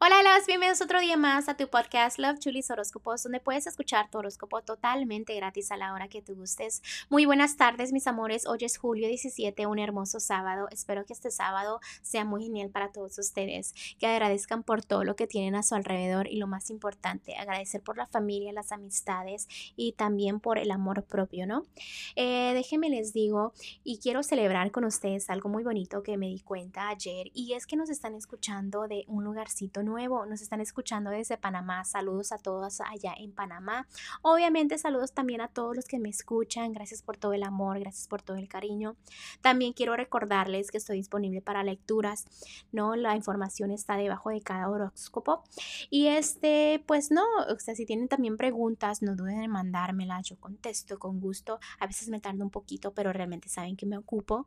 [0.00, 4.08] Hola, los bienvenidos otro día más a tu podcast Love Chulis Horóscopos, donde puedes escuchar
[4.08, 6.84] tu horóscopo totalmente gratis a la hora que tú gustes.
[7.10, 8.46] Muy buenas tardes, mis amores.
[8.46, 10.68] Hoy es julio 17, un hermoso sábado.
[10.70, 15.16] Espero que este sábado sea muy genial para todos ustedes, que agradezcan por todo lo
[15.16, 19.48] que tienen a su alrededor y lo más importante, agradecer por la familia, las amistades
[19.74, 21.66] y también por el amor propio, ¿no?
[22.14, 23.52] Eh, déjenme les digo
[23.82, 27.66] y quiero celebrar con ustedes algo muy bonito que me di cuenta ayer y es
[27.66, 31.84] que nos están escuchando de un lugarcito nuevo, nos están escuchando desde Panamá.
[31.84, 33.86] Saludos a todos allá en Panamá.
[34.22, 36.72] Obviamente saludos también a todos los que me escuchan.
[36.72, 38.96] Gracias por todo el amor, gracias por todo el cariño.
[39.40, 42.26] También quiero recordarles que estoy disponible para lecturas,
[42.70, 42.94] ¿no?
[42.96, 45.42] La información está debajo de cada horóscopo.
[45.90, 50.36] Y este, pues no, o sea, si tienen también preguntas, no duden en mandármela, yo
[50.38, 51.58] contesto con gusto.
[51.80, 54.46] A veces me tardo un poquito, pero realmente saben que me ocupo.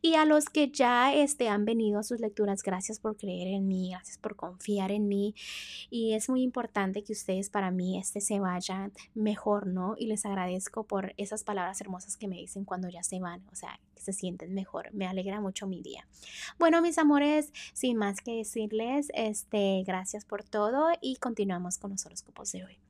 [0.00, 3.66] Y a los que ya este, han venido a sus lecturas, gracias por creer en
[3.66, 5.34] mí, gracias por confiar en mí
[5.90, 9.94] y es muy importante que ustedes para mí este se vayan mejor, ¿no?
[9.98, 13.56] Y les agradezco por esas palabras hermosas que me dicen cuando ya se van, o
[13.56, 14.92] sea, que se sienten mejor.
[14.94, 16.06] Me alegra mucho mi día.
[16.58, 22.06] Bueno, mis amores, sin más que decirles, este, gracias por todo y continuamos con los
[22.06, 22.87] horóscopos de hoy.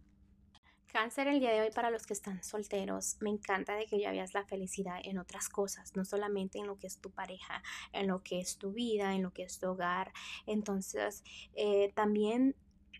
[0.90, 3.18] Cáncer el día de hoy para los que están solteros.
[3.20, 6.78] Me encanta de que ya veas la felicidad en otras cosas, no solamente en lo
[6.78, 9.68] que es tu pareja, en lo que es tu vida, en lo que es tu
[9.68, 10.14] hogar.
[10.46, 12.56] Entonces, eh, también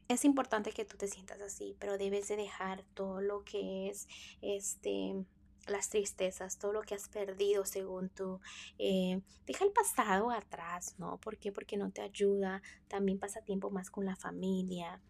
[0.07, 4.07] es importante que tú te sientas así, pero debes de dejar todo lo que es
[4.43, 5.25] este
[5.67, 8.41] las tristezas, todo lo que has perdido según tú.
[8.79, 11.19] Eh, deja el pasado atrás, ¿no?
[11.19, 11.53] ¿Por qué?
[11.53, 12.63] Porque no te ayuda.
[12.87, 15.01] También pasa tiempo más con la familia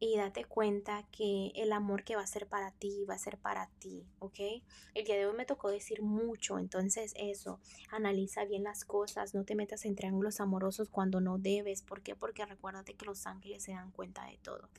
[0.00, 3.36] y date cuenta que el amor que va a ser para ti va a ser
[3.36, 4.40] para ti, ¿ok?
[4.94, 9.44] El día de hoy me tocó decir mucho, entonces eso, analiza bien las cosas, no
[9.44, 12.16] te metas en triángulos amorosos cuando no debes, ¿por qué?
[12.16, 14.70] Porque recuérdate que los ángeles se dan cuenta de todo.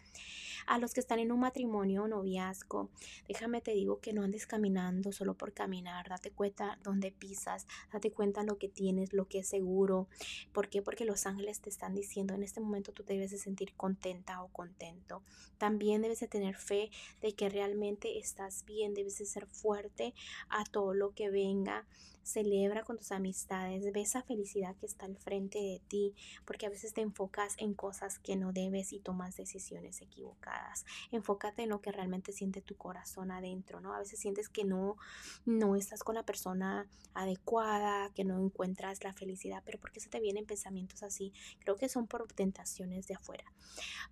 [0.68, 2.90] A los que están en un matrimonio o noviazgo,
[3.28, 8.12] déjame te digo que no andes caminando solo por caminar, date cuenta dónde pisas, date
[8.12, 10.08] cuenta lo que tienes, lo que es seguro.
[10.52, 10.82] ¿Por qué?
[10.82, 14.50] Porque los ángeles te están diciendo en este momento tú debes de sentir contenta o
[14.50, 15.11] contento.
[15.58, 16.90] También debes de tener fe
[17.22, 20.14] de que realmente estás bien, debes de ser fuerte
[20.50, 21.86] a todo lo que venga
[22.24, 26.14] celebra con tus amistades, ve esa felicidad que está al frente de ti,
[26.46, 30.86] porque a veces te enfocas en cosas que no debes y tomas decisiones equivocadas.
[31.12, 33.94] Enfócate en lo que realmente siente tu corazón adentro, ¿no?
[33.94, 34.98] A veces sientes que no,
[35.46, 40.10] no estás con la persona adecuada, que no encuentras la felicidad, pero ¿por qué se
[40.10, 41.34] te vienen pensamientos así?
[41.60, 43.44] Creo que son por tentaciones de afuera.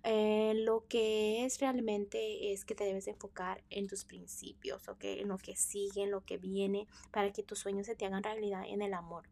[0.02, 5.04] Eh, lo que es realmente es que te debes enfocar en tus principios, ¿ok?
[5.04, 8.22] En lo que sigue, en lo que viene, para que tus sueños se te hagan
[8.22, 9.28] realidad en el amor.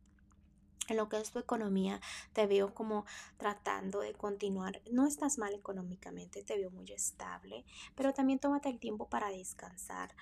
[0.88, 2.02] En lo que es tu economía,
[2.34, 3.06] te veo como
[3.38, 4.82] tratando de continuar.
[4.92, 7.64] No estás mal económicamente, te veo muy estable,
[7.94, 10.14] pero también tómate el tiempo para descansar.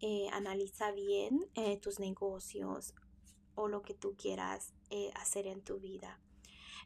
[0.00, 2.94] Eh, analiza bien eh, tus negocios
[3.54, 6.20] o lo que tú quieras eh, hacer en tu vida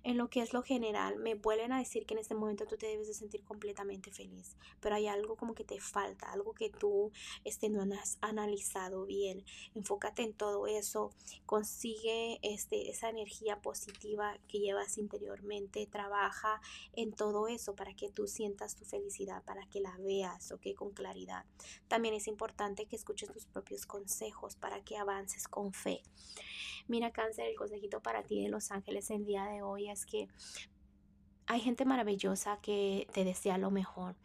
[0.05, 2.77] en lo que es lo general, me vuelven a decir que en este momento tú
[2.77, 6.69] te debes de sentir completamente feliz, pero hay algo como que te falta, algo que
[6.69, 7.11] tú
[7.45, 9.45] este, no has analizado bien.
[9.75, 11.11] Enfócate en todo eso,
[11.47, 16.61] consigue este, esa energía positiva que llevas interiormente, trabaja
[16.93, 20.91] en todo eso para que tú sientas tu felicidad, para que la veas, ok, con
[20.91, 21.47] claridad.
[21.89, 26.03] También es importante que escuches tus propios consejos para que avances con fe.
[26.87, 30.29] Mira, cáncer, el consejito para ti de Los Ángeles el día de hoy es que
[31.47, 34.17] hay gente maravillosa que te desea lo mejor.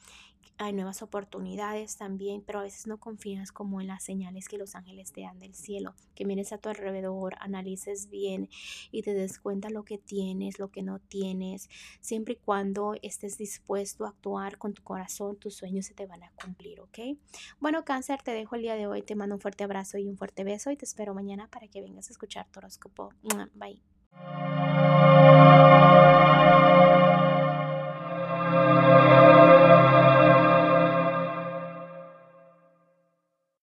[0.61, 4.75] Hay nuevas oportunidades también, pero a veces no confías como en las señales que los
[4.75, 5.95] ángeles te dan del cielo.
[6.15, 8.49] Que mires a tu alrededor, analices bien
[8.91, 11.69] y te des cuenta lo que tienes, lo que no tienes.
[12.01, 16.23] Siempre y cuando estés dispuesto a actuar con tu corazón, tus sueños se te van
[16.23, 17.17] a cumplir, ¿ok?
[17.61, 19.01] Bueno, cáncer, te dejo el día de hoy.
[19.01, 21.79] Te mando un fuerte abrazo y un fuerte beso y te espero mañana para que
[21.79, 23.13] vengas a escuchar tu horóscopo.
[23.53, 23.81] Bye.